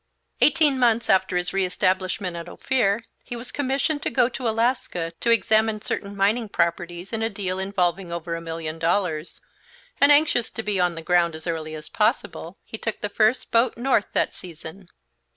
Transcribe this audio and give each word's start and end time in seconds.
Eighteen 0.41 0.79
months 0.79 1.11
after 1.11 1.37
his 1.37 1.53
re 1.53 1.63
establishment 1.63 2.35
at 2.35 2.49
Ophir 2.49 3.01
he 3.23 3.35
was 3.35 3.51
commissioned 3.51 4.01
to 4.01 4.09
go 4.09 4.27
to 4.29 4.49
Alaska 4.49 5.13
to 5.19 5.29
examine 5.29 5.79
certain 5.83 6.17
mining 6.17 6.49
properties 6.49 7.13
in 7.13 7.21
a 7.21 7.29
deal 7.29 7.59
involving 7.59 8.11
over 8.11 8.35
a 8.35 8.41
million 8.41 8.79
dollars, 8.79 9.41
and, 9.99 10.11
anxious 10.11 10.49
to 10.49 10.63
be 10.63 10.79
on 10.79 10.95
the 10.95 11.03
ground 11.03 11.35
as 11.35 11.45
early 11.45 11.75
as 11.75 11.87
possible, 11.87 12.57
he 12.63 12.79
took 12.79 13.01
the 13.01 13.09
first 13.09 13.51
boat 13.51 13.77
north 13.77 14.07
that 14.13 14.33
season. 14.33 14.87